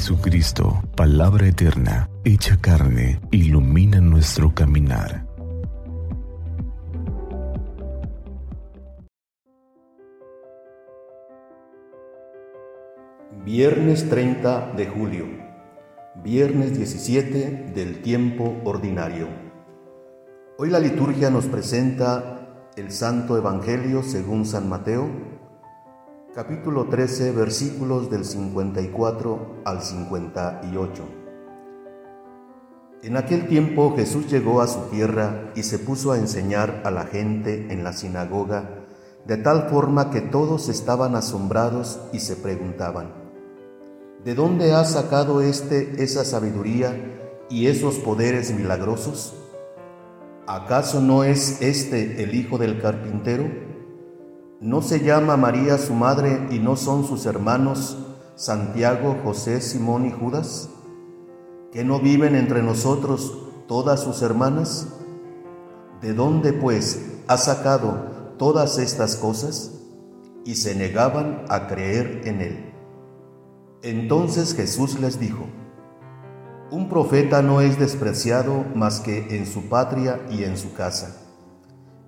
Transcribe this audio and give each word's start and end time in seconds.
Jesucristo, 0.00 0.82
palabra 0.96 1.46
eterna, 1.46 2.08
hecha 2.24 2.56
carne, 2.58 3.20
ilumina 3.30 4.00
nuestro 4.00 4.54
caminar. 4.54 5.26
Viernes 13.44 14.08
30 14.08 14.72
de 14.74 14.86
julio, 14.86 15.26
viernes 16.24 16.78
17 16.78 17.70
del 17.74 18.00
tiempo 18.00 18.58
ordinario. 18.64 19.28
Hoy 20.56 20.70
la 20.70 20.80
liturgia 20.80 21.28
nos 21.28 21.44
presenta 21.44 22.70
el 22.74 22.90
Santo 22.90 23.36
Evangelio 23.36 24.02
según 24.02 24.46
San 24.46 24.66
Mateo, 24.66 25.10
capítulo 26.32 26.84
13, 26.84 27.32
versículos 27.32 28.08
del 28.08 28.24
54 28.24 29.62
al 29.64 29.82
58. 29.82 31.02
En 33.02 33.16
aquel 33.16 33.48
tiempo 33.48 33.96
Jesús 33.96 34.30
llegó 34.30 34.60
a 34.60 34.68
su 34.68 34.78
tierra 34.90 35.50
y 35.56 35.64
se 35.64 35.80
puso 35.80 36.12
a 36.12 36.18
enseñar 36.18 36.82
a 36.84 36.92
la 36.92 37.06
gente 37.06 37.72
en 37.72 37.82
la 37.82 37.92
sinagoga, 37.92 38.86
de 39.26 39.38
tal 39.38 39.68
forma 39.70 40.10
que 40.10 40.20
todos 40.20 40.68
estaban 40.68 41.16
asombrados 41.16 42.00
y 42.12 42.20
se 42.20 42.36
preguntaban, 42.36 43.12
¿de 44.24 44.36
dónde 44.36 44.72
ha 44.72 44.84
sacado 44.84 45.40
éste 45.40 46.02
esa 46.02 46.24
sabiduría 46.24 46.94
y 47.50 47.66
esos 47.66 47.96
poderes 47.96 48.52
milagrosos? 48.52 49.34
¿Acaso 50.46 51.00
no 51.00 51.24
es 51.24 51.60
este 51.60 52.22
el 52.22 52.36
hijo 52.36 52.56
del 52.56 52.80
carpintero? 52.80 53.69
¿No 54.62 54.82
se 54.82 55.00
llama 55.00 55.38
María 55.38 55.78
su 55.78 55.94
madre 55.94 56.48
y 56.50 56.58
no 56.58 56.76
son 56.76 57.06
sus 57.06 57.24
hermanos 57.24 57.96
Santiago, 58.36 59.16
José, 59.24 59.62
Simón 59.62 60.04
y 60.04 60.10
Judas? 60.10 60.68
¿Que 61.72 61.82
no 61.82 61.98
viven 61.98 62.36
entre 62.36 62.62
nosotros 62.62 63.38
todas 63.66 64.00
sus 64.00 64.20
hermanas? 64.20 64.88
¿De 66.02 66.12
dónde 66.12 66.52
pues 66.52 67.22
ha 67.26 67.38
sacado 67.38 68.34
todas 68.36 68.76
estas 68.76 69.16
cosas? 69.16 69.80
Y 70.44 70.56
se 70.56 70.74
negaban 70.74 71.46
a 71.48 71.66
creer 71.66 72.20
en 72.26 72.42
él. 72.42 72.74
Entonces 73.82 74.54
Jesús 74.54 75.00
les 75.00 75.18
dijo, 75.18 75.46
Un 76.70 76.90
profeta 76.90 77.40
no 77.40 77.62
es 77.62 77.78
despreciado 77.78 78.66
más 78.74 79.00
que 79.00 79.38
en 79.38 79.46
su 79.46 79.70
patria 79.70 80.20
y 80.30 80.44
en 80.44 80.58
su 80.58 80.74
casa. 80.74 81.16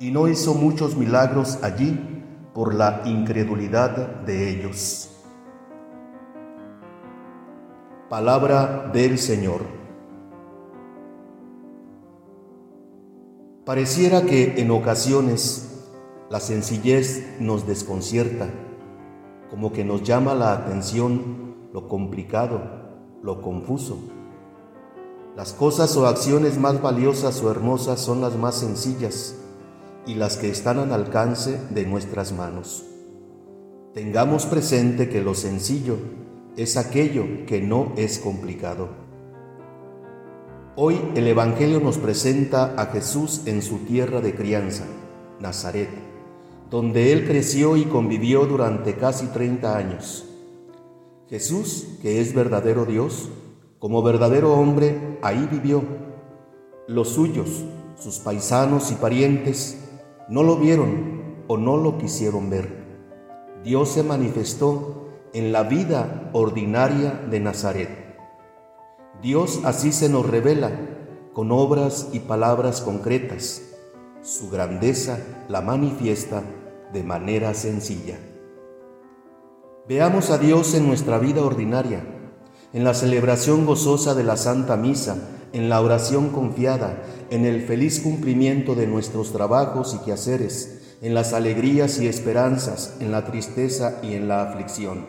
Y 0.00 0.12
no 0.12 0.28
hizo 0.28 0.54
muchos 0.54 0.96
milagros 0.96 1.58
allí 1.60 2.14
por 2.58 2.74
la 2.74 3.02
incredulidad 3.04 4.22
de 4.22 4.50
ellos. 4.50 5.10
Palabra 8.08 8.90
del 8.92 9.16
Señor. 9.16 9.60
Pareciera 13.64 14.22
que 14.22 14.60
en 14.60 14.72
ocasiones 14.72 15.84
la 16.30 16.40
sencillez 16.40 17.38
nos 17.38 17.64
desconcierta, 17.64 18.48
como 19.50 19.72
que 19.72 19.84
nos 19.84 20.02
llama 20.02 20.34
la 20.34 20.52
atención 20.52 21.68
lo 21.72 21.86
complicado, 21.86 22.60
lo 23.22 23.40
confuso. 23.40 24.00
Las 25.36 25.52
cosas 25.52 25.96
o 25.96 26.08
acciones 26.08 26.58
más 26.58 26.82
valiosas 26.82 27.40
o 27.40 27.52
hermosas 27.52 28.00
son 28.00 28.20
las 28.20 28.34
más 28.34 28.56
sencillas 28.56 29.36
y 30.08 30.14
las 30.14 30.38
que 30.38 30.48
están 30.48 30.78
al 30.78 30.90
alcance 30.90 31.60
de 31.68 31.84
nuestras 31.84 32.32
manos. 32.32 32.86
Tengamos 33.92 34.46
presente 34.46 35.10
que 35.10 35.20
lo 35.20 35.34
sencillo 35.34 35.98
es 36.56 36.78
aquello 36.78 37.44
que 37.46 37.60
no 37.60 37.92
es 37.94 38.18
complicado. 38.18 38.88
Hoy 40.76 40.98
el 41.14 41.26
Evangelio 41.26 41.78
nos 41.80 41.98
presenta 41.98 42.74
a 42.80 42.86
Jesús 42.86 43.42
en 43.44 43.60
su 43.60 43.80
tierra 43.80 44.22
de 44.22 44.34
crianza, 44.34 44.84
Nazaret, 45.40 45.90
donde 46.70 47.12
él 47.12 47.26
creció 47.26 47.76
y 47.76 47.84
convivió 47.84 48.46
durante 48.46 48.94
casi 48.94 49.26
30 49.26 49.76
años. 49.76 50.24
Jesús, 51.28 51.86
que 52.00 52.22
es 52.22 52.34
verdadero 52.34 52.86
Dios, 52.86 53.28
como 53.78 54.02
verdadero 54.02 54.54
hombre, 54.54 55.18
ahí 55.20 55.46
vivió. 55.50 55.82
Los 56.86 57.10
suyos, 57.10 57.64
sus 57.98 58.20
paisanos 58.20 58.90
y 58.90 58.94
parientes, 58.94 59.87
no 60.28 60.42
lo 60.42 60.56
vieron 60.56 61.44
o 61.46 61.56
no 61.56 61.76
lo 61.76 61.98
quisieron 61.98 62.50
ver. 62.50 62.86
Dios 63.64 63.88
se 63.90 64.02
manifestó 64.02 65.08
en 65.32 65.52
la 65.52 65.62
vida 65.62 66.30
ordinaria 66.32 67.12
de 67.30 67.40
Nazaret. 67.40 67.88
Dios 69.22 69.60
así 69.64 69.92
se 69.92 70.08
nos 70.08 70.28
revela 70.28 70.70
con 71.32 71.50
obras 71.50 72.08
y 72.12 72.20
palabras 72.20 72.80
concretas. 72.80 73.62
Su 74.22 74.50
grandeza 74.50 75.18
la 75.48 75.60
manifiesta 75.60 76.42
de 76.92 77.02
manera 77.02 77.54
sencilla. 77.54 78.18
Veamos 79.88 80.30
a 80.30 80.38
Dios 80.38 80.74
en 80.74 80.86
nuestra 80.86 81.18
vida 81.18 81.42
ordinaria, 81.42 82.02
en 82.72 82.84
la 82.84 82.92
celebración 82.92 83.64
gozosa 83.64 84.14
de 84.14 84.24
la 84.24 84.36
Santa 84.36 84.76
Misa, 84.76 85.16
en 85.58 85.68
la 85.68 85.80
oración 85.80 86.28
confiada, 86.28 87.02
en 87.30 87.44
el 87.44 87.62
feliz 87.62 87.98
cumplimiento 87.98 88.76
de 88.76 88.86
nuestros 88.86 89.32
trabajos 89.32 89.92
y 89.92 90.04
quehaceres, 90.04 90.96
en 91.02 91.14
las 91.14 91.32
alegrías 91.32 91.98
y 92.00 92.06
esperanzas, 92.06 92.96
en 93.00 93.10
la 93.10 93.24
tristeza 93.24 93.98
y 94.04 94.14
en 94.14 94.28
la 94.28 94.48
aflicción. 94.48 95.06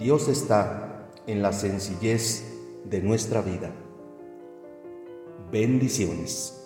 Dios 0.00 0.26
está 0.26 1.08
en 1.28 1.40
la 1.40 1.52
sencillez 1.52 2.42
de 2.84 3.00
nuestra 3.00 3.42
vida. 3.42 3.70
Bendiciones. 5.52 6.64